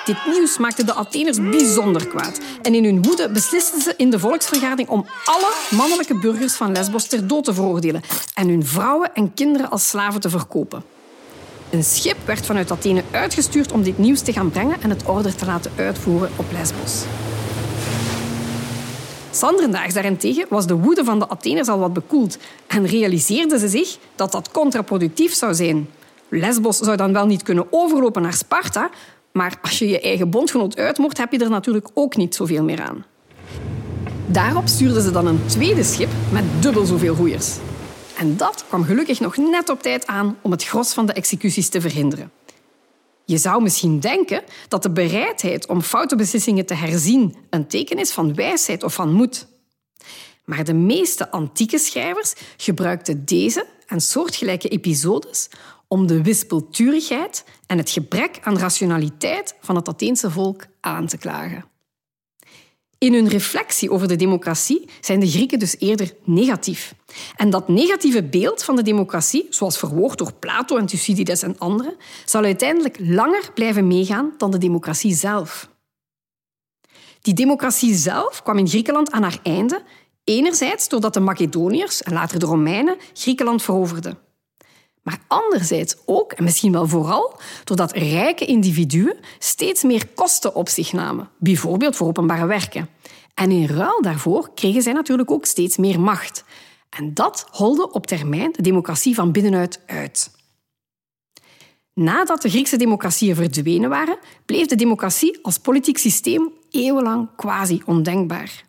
Dit 0.05 0.17
nieuws 0.27 0.59
maakte 0.59 0.85
de 0.85 0.93
Atheners 0.93 1.41
bijzonder 1.41 2.07
kwaad. 2.07 2.41
En 2.63 2.75
in 2.75 2.85
hun 2.85 3.03
woede 3.03 3.31
beslisten 3.31 3.81
ze 3.81 3.95
in 3.97 4.11
de 4.11 4.19
volksvergadering 4.19 4.89
om 4.89 5.07
alle 5.25 5.53
mannelijke 5.71 6.19
burgers 6.19 6.55
van 6.55 6.73
Lesbos 6.73 7.07
ter 7.07 7.27
dood 7.27 7.45
te 7.45 7.55
veroordelen 7.55 8.03
en 8.35 8.49
hun 8.49 8.67
vrouwen 8.67 9.15
en 9.15 9.35
kinderen 9.35 9.71
als 9.71 9.89
slaven 9.89 10.21
te 10.21 10.31
verkopen. 10.31 10.83
Een 11.71 11.85
schip 11.85 12.17
werd 12.25 12.47
vanuit 12.47 12.71
Athene 12.71 13.03
uitgestuurd 13.11 13.73
om 13.73 13.83
dit 13.83 13.99
nieuws 13.99 14.21
te 14.21 14.33
gaan 14.33 14.51
brengen 14.51 14.83
en 14.83 14.91
het 14.91 15.07
order 15.07 15.35
te 15.35 15.47
laten 15.47 15.71
uitvoeren 15.77 16.31
op 16.37 16.45
Lesbos. 16.53 17.05
Sanderendaags 19.31 19.95
daarentegen 19.95 20.47
was 20.49 20.67
de 20.67 20.75
woede 20.75 21.05
van 21.05 21.19
de 21.19 21.29
Atheners 21.29 21.69
al 21.69 21.79
wat 21.79 21.93
bekoeld 21.93 22.39
en 22.67 22.87
realiseerden 22.87 23.59
ze 23.59 23.69
zich 23.69 23.99
dat 24.15 24.33
dat 24.33 24.51
contraproductief 24.51 25.35
zou 25.35 25.55
zijn. 25.55 25.89
Lesbos 26.29 26.79
zou 26.79 26.97
dan 26.97 27.13
wel 27.13 27.27
niet 27.27 27.43
kunnen 27.43 27.67
overlopen 27.71 28.23
naar 28.23 28.33
Sparta, 28.33 28.91
maar 29.33 29.59
als 29.63 29.79
je 29.79 29.89
je 29.89 30.01
eigen 30.01 30.31
bondgenoot 30.31 30.77
uitmoordt, 30.77 31.19
heb 31.19 31.33
je 31.33 31.39
er 31.39 31.51
natuurlijk 31.51 31.89
ook 31.95 32.17
niet 32.17 32.35
zoveel 32.35 32.65
meer 32.65 32.83
aan. 32.83 33.05
Daarop 34.27 34.67
stuurden 34.67 35.03
ze 35.03 35.11
dan 35.11 35.27
een 35.27 35.41
tweede 35.47 35.85
schip 35.85 36.11
met 36.33 36.45
dubbel 36.61 36.85
zoveel 36.85 37.15
roeiers. 37.15 37.57
En 38.19 38.37
dat 38.37 38.65
kwam 38.69 38.85
gelukkig 38.85 39.21
nog 39.21 39.37
net 39.37 39.69
op 39.69 39.83
tijd 39.83 40.07
aan 40.07 40.39
om 40.43 40.51
het 40.51 40.65
gros 40.65 40.93
van 40.93 41.07
de 41.07 41.13
executies 41.13 41.69
te 41.69 41.81
verhinderen. 41.81 42.33
Je 43.25 43.39
zou 43.39 43.63
misschien 43.63 44.01
denken 44.01 44.43
dat 44.69 44.83
de 44.83 44.91
bereidheid 44.91 45.69
om 45.69 45.83
foute 45.83 46.17
beslissingen 46.17 46.67
te 46.67 46.75
herzien 46.75 47.37
een 47.51 47.67
teken 47.67 47.99
is 47.99 48.13
van 48.13 48.35
wijsheid 48.35 48.83
of 48.83 48.95
van 48.95 49.13
moed. 49.13 49.47
Maar 50.45 50.65
de 50.65 50.75
meeste 50.75 51.31
antieke 51.31 51.79
schrijvers 51.79 52.35
gebruikten 52.57 53.25
deze 53.25 53.67
en 53.87 54.01
soortgelijke 54.01 54.69
episodes 54.69 55.49
om 55.89 56.07
de 56.07 56.23
wispelturigheid 56.23 57.45
en 57.67 57.79
het 57.79 57.91
gebrek 57.91 58.39
aan 58.43 58.59
rationaliteit 58.59 59.55
van 59.61 59.77
het 59.77 59.89
Atheense 59.89 60.31
volk 60.31 60.67
aan 60.81 61.07
te 61.07 61.19
klagen. 61.19 61.65
In 62.99 63.13
hun 63.13 63.29
reflectie 63.29 63.91
over 63.91 64.09
de 64.09 64.17
democratie 64.17 64.89
zijn 65.01 65.21
de 65.21 65.29
Grieken 65.31 65.59
dus 65.59 65.77
eerder 65.79 66.15
negatief. 66.25 66.95
En 67.37 67.51
dat 67.51 67.69
negatieve 67.69 68.23
beeld 68.23 68.65
van 68.65 68.77
de 68.77 68.83
democratie, 68.83 69.47
zoals 69.51 69.79
verwoord 69.79 70.19
door 70.19 70.33
Plato 70.33 70.77
en 70.77 70.87
Thucydides 70.87 71.43
en 71.43 71.59
anderen, 71.59 71.97
zal 72.25 72.45
uiteindelijk 72.45 72.97
langer 73.01 73.51
blijven 73.55 73.87
meegaan 73.87 74.35
dan 74.37 74.51
de 74.51 74.59
democratie 74.59 75.15
zelf. 75.15 75.71
Die 77.21 77.35
democratie 77.35 77.95
zelf 77.95 78.43
kwam 78.43 78.59
in 78.59 78.69
Griekenland 78.69 79.11
aan 79.11 79.23
haar 79.23 79.41
einde, 79.43 79.83
enerzijds 80.25 80.89
doordat 80.89 81.15
de 81.15 81.21
Macedoniërs 81.21 82.03
en 82.03 82.13
later 82.13 82.39
de 82.39 82.47
Romeinen 82.47 82.97
Griekenland 83.13 83.63
veroverden. 83.63 84.28
Maar 85.03 85.19
anderzijds 85.27 85.97
ook, 86.07 86.33
en 86.33 86.45
misschien 86.45 86.73
wel 86.73 86.89
vooral, 86.89 87.41
doordat 87.65 87.93
rijke 87.93 88.45
individuen 88.45 89.17
steeds 89.39 89.83
meer 89.83 90.07
kosten 90.15 90.55
op 90.55 90.69
zich 90.69 90.93
namen, 90.93 91.29
bijvoorbeeld 91.39 91.97
voor 91.97 92.07
openbare 92.07 92.47
werken. 92.47 92.89
En 93.35 93.51
in 93.51 93.67
ruil 93.67 94.03
daarvoor 94.03 94.51
kregen 94.55 94.83
zij 94.83 94.93
natuurlijk 94.93 95.31
ook 95.31 95.45
steeds 95.45 95.77
meer 95.77 96.01
macht. 96.01 96.45
En 96.91 97.15
dat 97.15 97.47
holde 97.51 97.93
op 97.93 98.07
termijn 98.07 98.53
de 98.53 98.63
democratie 98.63 99.15
van 99.15 99.33
binnenuit 99.33 99.81
uit. 99.87 100.31
Nadat 101.95 102.43
de 102.43 102.49
Griekse 102.49 102.77
democratieën 102.77 103.35
verdwenen 103.35 103.91
waren, 103.91 104.19
bleef 104.47 104.67
de 104.67 104.77
democratie 104.77 105.39
als 105.43 105.59
politiek 105.59 105.99
systeem 105.99 106.53
eeuwenlang 106.71 107.29
quasi 107.37 107.83
ondenkbaar. 107.85 108.68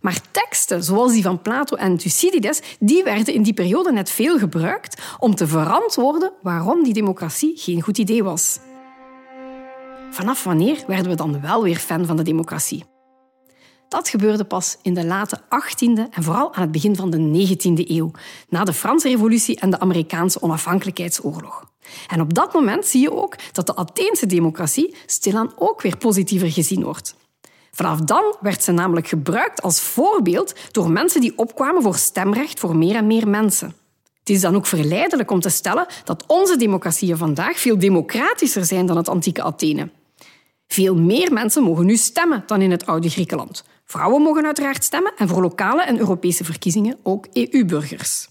Maar 0.00 0.20
teksten 0.30 0.84
zoals 0.84 1.12
die 1.12 1.22
van 1.22 1.42
Plato 1.42 1.76
en 1.76 1.96
Thucydides, 1.96 2.60
die 2.80 3.04
werden 3.04 3.34
in 3.34 3.42
die 3.42 3.52
periode 3.52 3.92
net 3.92 4.10
veel 4.10 4.38
gebruikt 4.38 5.02
om 5.18 5.34
te 5.34 5.46
verantwoorden 5.46 6.32
waarom 6.42 6.82
die 6.82 6.92
democratie 6.92 7.52
geen 7.56 7.82
goed 7.82 7.98
idee 7.98 8.24
was. 8.24 8.58
Vanaf 10.10 10.44
wanneer 10.44 10.84
werden 10.86 11.10
we 11.10 11.16
dan 11.16 11.40
wel 11.40 11.62
weer 11.62 11.76
fan 11.76 12.06
van 12.06 12.16
de 12.16 12.22
democratie? 12.22 12.84
Dat 13.88 14.08
gebeurde 14.08 14.44
pas 14.44 14.76
in 14.82 14.94
de 14.94 15.04
late 15.04 15.40
18e 15.40 16.10
en 16.10 16.22
vooral 16.22 16.54
aan 16.54 16.62
het 16.62 16.72
begin 16.72 16.96
van 16.96 17.10
de 17.10 17.46
19e 17.56 17.88
eeuw, 17.88 18.10
na 18.48 18.64
de 18.64 18.72
Franse 18.72 19.08
Revolutie 19.08 19.60
en 19.60 19.70
de 19.70 19.80
Amerikaanse 19.80 20.42
onafhankelijkheidsoorlog. 20.42 21.64
En 22.08 22.20
op 22.20 22.34
dat 22.34 22.52
moment 22.52 22.86
zie 22.86 23.00
je 23.00 23.12
ook 23.12 23.36
dat 23.52 23.66
de 23.66 23.76
Atheense 23.76 24.26
democratie 24.26 24.94
stilaan 25.06 25.52
ook 25.56 25.82
weer 25.82 25.96
positiever 25.96 26.50
gezien 26.50 26.84
wordt. 26.84 27.14
Vanaf 27.70 28.00
dan 28.00 28.36
werd 28.40 28.62
ze 28.62 28.72
namelijk 28.72 29.08
gebruikt 29.08 29.62
als 29.62 29.80
voorbeeld 29.80 30.54
door 30.70 30.90
mensen 30.90 31.20
die 31.20 31.32
opkwamen 31.36 31.82
voor 31.82 31.96
stemrecht 31.96 32.60
voor 32.60 32.76
meer 32.76 32.94
en 32.94 33.06
meer 33.06 33.28
mensen. 33.28 33.74
Het 34.18 34.36
is 34.36 34.40
dan 34.40 34.56
ook 34.56 34.66
verleidelijk 34.66 35.30
om 35.30 35.40
te 35.40 35.48
stellen 35.48 35.86
dat 36.04 36.24
onze 36.26 36.56
democratieën 36.56 37.16
vandaag 37.16 37.58
veel 37.58 37.78
democratischer 37.78 38.64
zijn 38.64 38.86
dan 38.86 38.96
het 38.96 39.08
antieke 39.08 39.42
Athene. 39.42 39.90
Veel 40.66 40.94
meer 40.94 41.32
mensen 41.32 41.62
mogen 41.62 41.86
nu 41.86 41.96
stemmen 41.96 42.42
dan 42.46 42.62
in 42.62 42.70
het 42.70 42.86
oude 42.86 43.08
Griekenland. 43.10 43.64
Vrouwen 43.84 44.22
mogen 44.22 44.44
uiteraard 44.44 44.84
stemmen 44.84 45.12
en 45.16 45.28
voor 45.28 45.42
lokale 45.42 45.82
en 45.82 45.98
Europese 45.98 46.44
verkiezingen 46.44 46.98
ook 47.02 47.26
EU-burgers. 47.32 48.28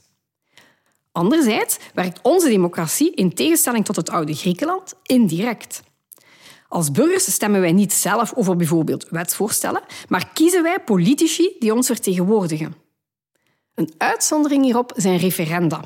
Anderzijds 1.12 1.78
werkt 1.94 2.20
onze 2.22 2.50
democratie 2.50 3.14
in 3.14 3.34
tegenstelling 3.34 3.86
tot 3.86 3.96
het 3.96 4.10
oude 4.10 4.34
Griekenland 4.34 4.94
indirect. 5.04 5.84
Als 6.68 6.92
burgers 6.92 7.34
stemmen 7.34 7.62
wij 7.62 7.72
niet 7.72 7.94
zelf 7.94 8.34
over 8.36 8.56
bijvoorbeeld 8.56 9.08
wetsvoorstellen, 9.10 9.82
maar 10.08 10.30
kiezen 10.34 10.64
wij 10.64 10.80
politici 10.80 11.56
die 11.60 11.74
ons 11.74 11.88
vertegenwoordigen. 11.88 12.76
Een 13.76 13.94
uitzondering 13.98 14.64
hierop 14.64 14.94
zijn 14.96 15.18
referenda. 15.18 15.82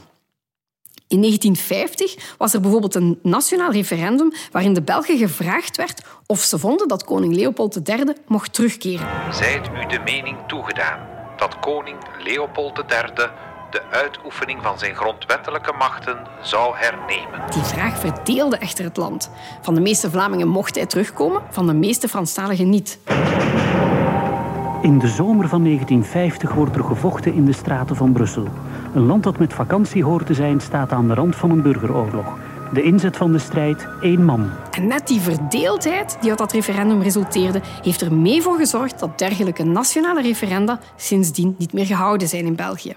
In 1.08 1.22
1950 1.22 2.36
was 2.38 2.54
er 2.54 2.62
bijvoorbeeld 2.62 2.96
een 2.96 3.20
nationaal 3.24 3.72
referendum 3.72 4.32
waarin 4.52 4.74
de 4.74 4.82
Belgen 4.82 5.18
gevraagd 5.18 5.78
werd 5.78 6.02
of 6.26 6.40
ze 6.40 6.60
vonden 6.60 6.88
dat 6.88 7.04
koning 7.04 7.36
Leopold 7.36 7.90
III 7.90 8.14
mocht 8.28 8.54
terugkeren. 8.54 9.34
Zijt 9.34 9.68
u 9.68 9.88
de 9.88 10.00
mening 10.06 10.38
toegedaan 10.48 11.08
dat 11.38 11.60
koning 11.60 11.98
Leopold 12.24 12.78
III 12.78 13.30
de 13.72 13.82
uitoefening 13.90 14.62
van 14.62 14.80
zijn 14.80 14.96
grondwettelijke 14.96 15.74
machten 15.78 16.18
zou 16.42 16.76
hernemen. 16.76 17.42
Die 17.50 17.64
vraag 17.64 18.00
verdeelde 18.00 18.58
echter 18.58 18.84
het 18.84 18.98
land. 18.98 19.32
Van 19.62 19.76
de 19.76 19.82
meeste 19.82 20.10
Vlamingen 20.10 20.48
mocht 20.48 20.76
hij 20.76 20.86
terugkomen, 20.86 21.42
van 21.50 21.68
de 21.68 21.74
meeste 21.74 22.08
Franstaligen 22.08 22.70
niet. 22.70 23.00
In 24.82 25.00
de 25.00 25.08
zomer 25.08 25.48
van 25.48 25.64
1950 25.64 26.54
wordt 26.54 26.76
er 26.76 26.84
gevochten 26.84 27.34
in 27.34 27.46
de 27.46 27.54
straten 27.54 27.96
van 27.96 28.12
Brussel. 28.12 28.48
Een 28.94 29.06
land 29.06 29.24
dat 29.24 29.38
met 29.38 29.54
vakantie 29.54 30.04
hoort 30.04 30.26
te 30.26 30.34
zijn, 30.34 30.60
staat 30.60 30.92
aan 30.92 31.08
de 31.08 31.14
rand 31.14 31.36
van 31.36 31.50
een 31.50 31.62
burgeroorlog. 31.62 32.38
De 32.74 32.82
inzet 32.84 33.18
van 33.18 33.32
de 33.32 33.40
strijd, 33.40 33.88
één 34.02 34.26
man. 34.26 34.50
En 34.72 34.88
net 34.88 35.08
die 35.08 35.20
verdeeldheid 35.20 36.18
die 36.22 36.30
uit 36.30 36.40
dat 36.40 36.52
referendum 36.52 37.02
resulteerde, 37.02 37.62
heeft 37.84 38.02
er 38.02 38.14
mee 38.14 38.42
voor 38.42 38.58
gezorgd 38.58 39.00
dat 39.00 39.18
dergelijke 39.18 39.64
nationale 39.64 40.22
referenda 40.22 40.80
sindsdien 40.96 41.56
niet 41.58 41.74
meer 41.74 41.86
gehouden 41.86 42.28
zijn 42.28 42.46
in 42.46 42.56
België. 42.56 42.96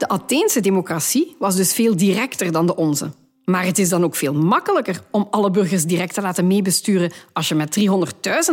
De 0.00 0.08
Atheense 0.08 0.60
democratie 0.60 1.36
was 1.38 1.56
dus 1.56 1.72
veel 1.72 1.96
directer 1.96 2.52
dan 2.52 2.66
de 2.66 2.76
onze. 2.76 3.12
Maar 3.44 3.64
het 3.64 3.78
is 3.78 3.88
dan 3.88 4.04
ook 4.04 4.16
veel 4.16 4.34
makkelijker 4.34 5.02
om 5.10 5.26
alle 5.30 5.50
burgers 5.50 5.84
direct 5.84 6.14
te 6.14 6.20
laten 6.20 6.46
meebesturen 6.46 7.12
als 7.32 7.48
je 7.48 7.54
met 7.54 7.78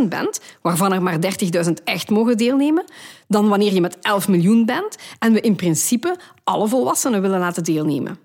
300.000 0.02 0.08
bent, 0.10 0.40
waarvan 0.62 0.94
er 0.94 1.02
maar 1.02 1.20
30.000 1.66 1.74
echt 1.84 2.10
mogen 2.10 2.38
deelnemen, 2.38 2.86
dan 3.28 3.48
wanneer 3.50 3.74
je 3.74 3.82
met 3.82 3.98
11 4.02 4.28
miljoen 4.28 4.66
bent 4.66 4.96
en 5.20 5.34
we 5.34 5.42
in 5.42 5.56
principe 5.56 6.18
alle 6.44 6.68
volwassenen 6.68 7.22
willen 7.22 7.40
laten 7.40 7.64
deelnemen. 7.64 8.20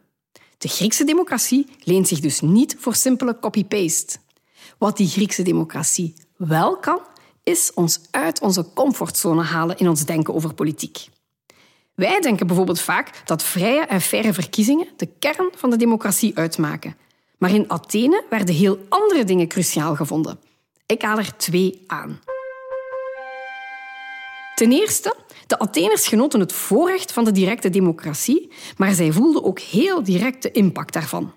De 0.59 0.69
Griekse 0.69 1.05
democratie 1.05 1.67
leent 1.85 2.09
zich 2.09 2.21
dus 2.21 2.41
niet 2.41 2.77
voor 2.79 2.95
simpele 2.95 3.39
copy-paste. 3.41 4.19
Wat 4.79 4.97
die 4.97 5.09
Griekse 5.09 5.43
democratie 5.43 6.15
wel 6.37 6.77
kan, 6.77 7.01
is 7.43 7.71
ons 7.75 8.01
uit 8.11 8.41
onze 8.41 8.67
comfortzone 8.75 9.43
halen 9.43 9.79
in 9.79 9.89
ons 9.89 10.05
denken 10.05 10.35
over 10.35 10.55
politiek. 10.55 11.09
Wij 11.95 12.21
denken 12.21 12.47
bijvoorbeeld 12.47 12.81
vaak 12.81 13.23
dat 13.25 13.43
vrije 13.43 13.81
en 13.81 14.01
faire 14.01 14.33
verkiezingen 14.33 14.89
de 14.97 15.09
kern 15.19 15.51
van 15.55 15.71
de 15.71 15.77
democratie 15.77 16.37
uitmaken. 16.37 16.97
Maar 17.39 17.51
in 17.51 17.71
Athene 17.71 18.25
werden 18.31 18.55
heel 18.55 18.79
andere 18.89 19.25
dingen 19.25 19.49
cruciaal 19.49 19.95
gevonden. 19.95 20.39
Ik 20.87 21.03
haal 21.03 21.19
er 21.19 21.37
twee 21.37 21.85
aan. 21.87 22.21
Ten 24.55 24.73
eerste, 24.73 25.17
de 25.47 25.59
Atheners 25.59 26.07
genoten 26.09 26.41
het 26.41 26.53
voorrecht 26.53 27.13
van 27.13 27.25
de 27.25 27.33
directe 27.33 27.71
democratie, 27.71 28.53
maar 28.77 28.93
zij 28.93 29.13
voelden 29.13 29.45
ook 29.45 29.59
heel 29.59 30.03
direct 30.03 30.43
de 30.43 30.51
impact 30.51 30.93
daarvan. 30.93 31.33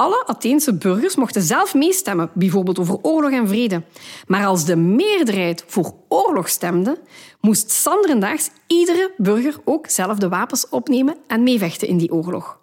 Alle 0.00 0.26
Atheense 0.26 0.74
burgers 0.74 1.16
mochten 1.16 1.42
zelf 1.42 1.74
meestemmen, 1.74 2.30
bijvoorbeeld 2.34 2.78
over 2.78 2.98
oorlog 3.02 3.30
en 3.30 3.48
vrede. 3.48 3.82
Maar 4.26 4.46
als 4.46 4.64
de 4.64 4.76
meerderheid 4.76 5.64
voor 5.66 5.94
oorlog 6.08 6.48
stemde, 6.48 7.00
moest 7.40 7.70
sanderendaags 7.70 8.50
iedere 8.66 9.12
burger 9.16 9.54
ook 9.64 9.88
zelf 9.88 10.18
de 10.18 10.28
wapens 10.28 10.68
opnemen 10.68 11.16
en 11.26 11.42
meevechten 11.42 11.88
in 11.88 11.96
die 11.96 12.12
oorlog. 12.12 12.58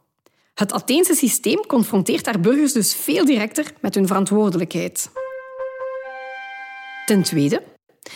Het 0.53 0.73
Atheense 0.73 1.13
systeem 1.13 1.65
confronteert 1.67 2.25
haar 2.25 2.39
burgers 2.39 2.73
dus 2.73 2.95
veel 2.95 3.25
directer 3.25 3.73
met 3.81 3.95
hun 3.95 4.07
verantwoordelijkheid. 4.07 5.09
Ten 7.05 7.23
tweede, 7.23 7.63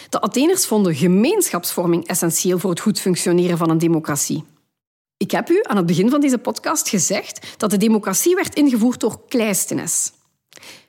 de 0.10 0.22
Atheners 0.22 0.66
vonden 0.66 0.96
gemeenschapsvorming 0.96 2.08
essentieel 2.08 2.60
voor 2.60 2.70
het 2.70 2.80
goed 2.80 3.00
functioneren 3.00 3.58
van 3.58 3.70
een 3.70 3.78
democratie. 3.78 4.44
Ik 5.20 5.32
heb 5.32 5.50
u 5.50 5.60
aan 5.64 5.78
het 5.78 5.86
begin 5.86 6.10
van 6.10 6.22
deze 6.22 6.38
podcast 6.38 6.90
gezegd 6.90 7.48
dat 7.58 7.70
de 7.70 7.78
democratie 7.78 8.36
werd 8.36 8.56
ingevoerd 8.56 9.00
door 9.00 9.22
Cleisthenes. 9.28 10.12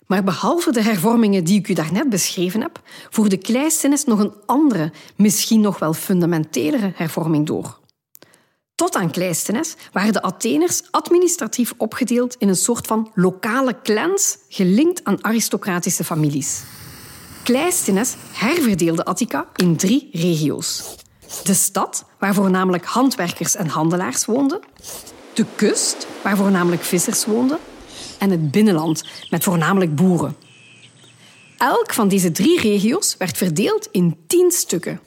Maar 0.06 0.24
behalve 0.24 0.72
de 0.72 0.82
hervormingen 0.82 1.44
die 1.44 1.58
ik 1.58 1.68
u 1.68 1.72
daarnet 1.72 2.08
beschreven 2.08 2.60
heb, 2.60 2.82
voerde 3.10 3.36
Kleisthenes 3.36 4.04
nog 4.04 4.18
een 4.18 4.34
andere, 4.46 4.92
misschien 5.16 5.60
nog 5.60 5.78
wel 5.78 5.92
fundamentelere 5.92 6.92
hervorming 6.94 7.46
door. 7.46 7.78
Tot 8.74 8.94
aan 8.94 9.10
Kleisthenes 9.10 9.74
waren 9.92 10.12
de 10.12 10.22
Atheners 10.22 10.82
administratief 10.90 11.74
opgedeeld 11.76 12.36
in 12.38 12.48
een 12.48 12.56
soort 12.56 12.86
van 12.86 13.10
lokale 13.14 13.80
clans 13.82 14.38
gelinkt 14.48 15.04
aan 15.04 15.24
aristocratische 15.24 16.04
families. 16.04 16.62
Kleisthenes 17.42 18.14
herverdeelde 18.32 19.04
Attica 19.04 19.48
in 19.56 19.76
drie 19.76 20.08
regio's. 20.12 20.98
De 21.44 21.54
stad, 21.54 22.04
waar 22.18 22.34
voornamelijk 22.34 22.84
handwerkers 22.84 23.56
en 23.56 23.66
handelaars 23.66 24.24
woonden. 24.24 24.60
De 25.34 25.46
kust, 25.54 26.06
waar 26.22 26.36
voornamelijk 26.36 26.82
vissers 26.82 27.24
woonden. 27.24 27.58
En 28.18 28.30
het 28.30 28.50
binnenland, 28.50 29.04
met 29.30 29.44
voornamelijk 29.44 29.94
boeren. 29.94 30.36
Elk 31.58 31.92
van 31.92 32.08
deze 32.08 32.32
drie 32.32 32.60
regio's 32.60 33.14
werd 33.18 33.36
verdeeld 33.36 33.88
in 33.90 34.16
tien 34.26 34.50
stukken. 34.50 35.00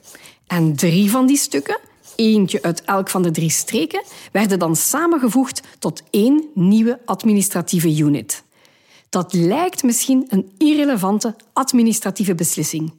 En 0.48 0.76
drie 0.76 1.10
van 1.10 1.26
die 1.26 1.38
stukken, 1.38 1.80
eentje 2.16 2.62
uit 2.62 2.82
elk 2.82 3.10
van 3.10 3.22
de 3.22 3.32
drie 3.32 3.50
streken, 3.50 4.04
werden 4.32 4.60
dan 4.60 4.76
samengevoegd 4.76 5.62
tot 5.80 6.04
één 6.10 6.50
nieuwe 6.54 7.00
administratieve 7.06 7.98
unit. 7.98 8.44
Dat 9.10 9.34
lijkt 9.34 9.84
misschien 9.84 10.26
een 10.30 10.52
irrelevante 10.58 11.36
administratieve 11.54 12.36
beslissing. 12.36 12.94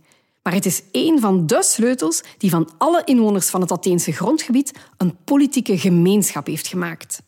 Maar 0.45 0.55
het 0.55 0.67
is 0.67 0.83
één 0.91 1.21
van 1.21 1.47
de 1.47 1.63
sleutels 1.63 2.23
die 2.39 2.51
van 2.51 2.71
alle 2.79 3.03
inwoners 3.05 3.49
van 3.49 3.61
het 3.61 3.73
Atheense 3.73 4.13
grondgebied 4.13 4.73
een 4.97 5.17
politieke 5.25 5.79
gemeenschap 5.79 6.47
heeft 6.47 6.67
gemaakt. 6.67 7.23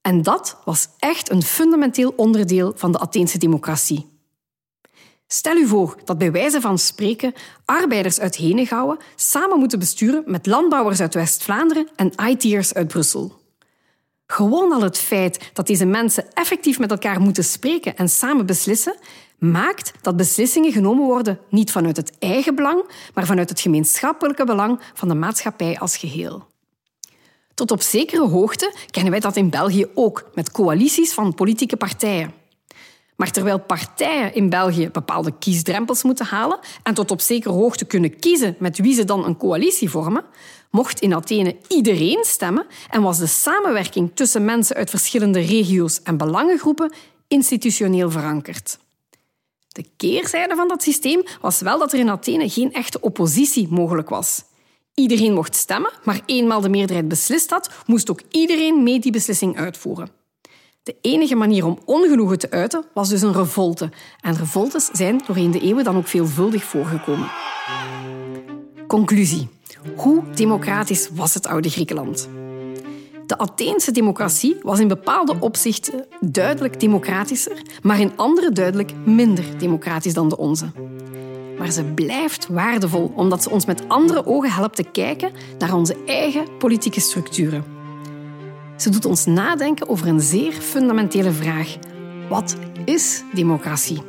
En 0.00 0.22
dat 0.22 0.56
was 0.64 0.88
echt 0.98 1.30
een 1.30 1.42
fundamenteel 1.42 2.12
onderdeel 2.16 2.72
van 2.76 2.92
de 2.92 2.98
Atheense 2.98 3.38
democratie. 3.38 4.06
Stel 5.26 5.56
u 5.56 5.66
voor 5.66 5.96
dat 6.04 6.18
bij 6.18 6.32
wijze 6.32 6.60
van 6.60 6.78
spreken 6.78 7.32
arbeiders 7.64 8.20
uit 8.20 8.36
Henegouwen 8.36 8.98
samen 9.16 9.58
moeten 9.58 9.78
besturen 9.78 10.22
met 10.26 10.46
landbouwers 10.46 11.00
uit 11.00 11.14
West-Vlaanderen 11.14 11.88
en 11.96 12.12
IT'ers 12.28 12.74
uit 12.74 12.88
Brussel. 12.88 13.42
Gewoon 14.26 14.72
al 14.72 14.82
het 14.82 14.98
feit 14.98 15.50
dat 15.52 15.66
deze 15.66 15.84
mensen 15.84 16.32
effectief 16.32 16.78
met 16.78 16.90
elkaar 16.90 17.20
moeten 17.20 17.44
spreken 17.44 17.96
en 17.96 18.08
samen 18.08 18.46
beslissen, 18.46 18.96
maakt 19.38 19.92
dat 20.00 20.16
beslissingen 20.16 20.72
genomen 20.72 21.04
worden 21.04 21.38
niet 21.48 21.70
vanuit 21.70 21.96
het 21.96 22.12
eigen 22.18 22.54
belang, 22.54 22.84
maar 23.14 23.26
vanuit 23.26 23.48
het 23.48 23.60
gemeenschappelijke 23.60 24.44
belang 24.44 24.80
van 24.94 25.08
de 25.08 25.14
maatschappij 25.14 25.78
als 25.78 25.96
geheel. 25.96 26.46
Tot 27.54 27.70
op 27.70 27.82
zekere 27.82 28.28
hoogte 28.28 28.74
kennen 28.90 29.10
wij 29.12 29.20
dat 29.20 29.36
in 29.36 29.50
België 29.50 29.86
ook, 29.94 30.30
met 30.34 30.50
coalities 30.50 31.12
van 31.12 31.34
politieke 31.34 31.76
partijen. 31.76 32.32
Maar 33.16 33.30
terwijl 33.30 33.58
partijen 33.58 34.34
in 34.34 34.48
België 34.48 34.88
bepaalde 34.88 35.32
kiesdrempels 35.38 36.02
moeten 36.02 36.26
halen 36.26 36.58
en 36.82 36.94
tot 36.94 37.10
op 37.10 37.20
zekere 37.20 37.54
hoogte 37.54 37.84
kunnen 37.84 38.18
kiezen 38.18 38.56
met 38.58 38.78
wie 38.78 38.94
ze 38.94 39.04
dan 39.04 39.24
een 39.24 39.36
coalitie 39.36 39.90
vormen, 39.90 40.24
mocht 40.70 41.00
in 41.00 41.14
Athene 41.14 41.56
iedereen 41.68 42.24
stemmen 42.24 42.66
en 42.90 43.02
was 43.02 43.18
de 43.18 43.26
samenwerking 43.26 44.10
tussen 44.14 44.44
mensen 44.44 44.76
uit 44.76 44.90
verschillende 44.90 45.40
regio's 45.40 46.02
en 46.02 46.16
belangengroepen 46.16 46.92
institutioneel 47.28 48.10
verankerd. 48.10 48.78
De 49.74 49.84
keerzijde 49.96 50.54
van 50.54 50.68
dat 50.68 50.82
systeem 50.82 51.22
was 51.40 51.60
wel 51.60 51.78
dat 51.78 51.92
er 51.92 51.98
in 51.98 52.10
Athene 52.10 52.48
geen 52.48 52.72
echte 52.72 53.00
oppositie 53.00 53.68
mogelijk 53.70 54.08
was. 54.08 54.42
Iedereen 54.94 55.32
mocht 55.32 55.54
stemmen, 55.54 55.92
maar 56.04 56.20
eenmaal 56.26 56.60
de 56.60 56.68
meerderheid 56.68 57.08
beslist 57.08 57.50
had, 57.50 57.70
moest 57.86 58.10
ook 58.10 58.20
iedereen 58.30 58.82
mee 58.82 58.98
die 58.98 59.12
beslissing 59.12 59.56
uitvoeren. 59.56 60.10
De 60.82 60.96
enige 61.00 61.34
manier 61.34 61.64
om 61.64 61.78
ongenoegen 61.84 62.38
te 62.38 62.50
uiten 62.50 62.84
was 62.92 63.08
dus 63.08 63.22
een 63.22 63.32
revolte. 63.32 63.90
En 64.20 64.36
revoltes 64.36 64.88
zijn 64.92 65.22
doorheen 65.26 65.50
de 65.50 65.60
eeuwen 65.60 65.84
dan 65.84 65.96
ook 65.96 66.08
veelvuldig 66.08 66.64
voorgekomen. 66.64 67.30
Conclusie. 68.86 69.48
Hoe 69.96 70.30
democratisch 70.34 71.08
was 71.12 71.34
het 71.34 71.46
oude 71.46 71.70
Griekenland? 71.70 72.28
De 73.26 73.38
Atheense 73.38 73.90
democratie 73.90 74.56
was 74.62 74.80
in 74.80 74.88
bepaalde 74.88 75.36
opzichten 75.40 76.06
duidelijk 76.20 76.80
democratischer, 76.80 77.62
maar 77.82 78.00
in 78.00 78.16
andere 78.16 78.52
duidelijk 78.52 78.92
minder 79.04 79.58
democratisch 79.58 80.14
dan 80.14 80.28
de 80.28 80.36
onze. 80.36 80.66
Maar 81.58 81.70
ze 81.70 81.84
blijft 81.84 82.48
waardevol 82.48 83.12
omdat 83.16 83.42
ze 83.42 83.50
ons 83.50 83.66
met 83.66 83.88
andere 83.88 84.26
ogen 84.26 84.50
helpt 84.50 84.76
te 84.76 84.82
kijken 84.82 85.32
naar 85.58 85.74
onze 85.74 85.96
eigen 86.06 86.56
politieke 86.58 87.00
structuren. 87.00 87.64
Ze 88.76 88.90
doet 88.90 89.04
ons 89.04 89.24
nadenken 89.24 89.88
over 89.88 90.06
een 90.06 90.20
zeer 90.20 90.52
fundamentele 90.52 91.30
vraag. 91.30 91.76
Wat 92.28 92.56
is 92.84 93.22
democratie? 93.32 94.02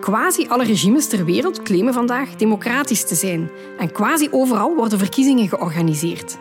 Quasi 0.00 0.46
alle 0.48 0.64
regimes 0.64 1.06
ter 1.06 1.24
wereld 1.24 1.62
claimen 1.62 1.94
vandaag 1.94 2.36
democratisch 2.36 3.06
te 3.06 3.14
zijn 3.14 3.50
en 3.78 3.92
quasi 3.92 4.28
overal 4.30 4.74
worden 4.74 4.98
verkiezingen 4.98 5.48
georganiseerd. 5.48 6.38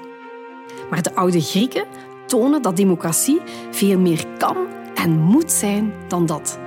Maar 0.90 1.02
de 1.02 1.16
oude 1.16 1.42
Grieken 1.42 1.86
tonen 2.26 2.62
dat 2.62 2.78
democratie 2.78 3.42
veel 3.72 4.00
meer 4.00 4.26
kan 4.38 4.58
en 4.96 5.20
moet 5.20 5.52
zijn 5.52 5.94
dan 6.08 6.26
dat. 6.26 6.60